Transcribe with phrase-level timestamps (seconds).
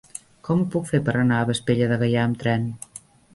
[0.47, 2.67] Com ho puc fer per anar a Vespella de Gaià amb tren?